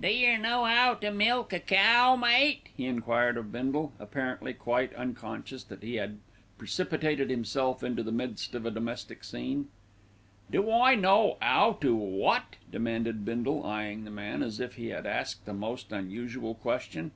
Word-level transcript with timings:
"D'yer 0.00 0.36
know 0.36 0.64
'ow 0.64 0.94
to 0.94 1.12
milk 1.12 1.52
a 1.52 1.60
cow, 1.60 2.16
mate?" 2.16 2.70
he 2.76 2.86
enquired 2.86 3.36
of 3.36 3.52
Bindle, 3.52 3.92
apparently 4.00 4.52
quite 4.52 4.92
unconscious 4.96 5.62
that 5.62 5.84
he 5.84 5.94
had 5.94 6.18
precipitated 6.58 7.30
himself 7.30 7.84
into 7.84 8.02
the 8.02 8.10
midst 8.10 8.56
of 8.56 8.66
a 8.66 8.70
domestic 8.72 9.22
scene. 9.22 9.68
"Do 10.50 10.72
I 10.72 10.96
know 10.96 11.36
'ow 11.40 11.74
to 11.82 11.94
wot?" 11.94 12.56
demanded 12.72 13.24
Bindle, 13.24 13.64
eyeing 13.64 14.02
the 14.04 14.10
man 14.10 14.42
as 14.42 14.58
if 14.58 14.74
he 14.74 14.88
had 14.88 15.06
asked 15.06 15.46
a 15.46 15.52
most 15.54 15.92
unusual 15.92 16.54
question. 16.56 17.12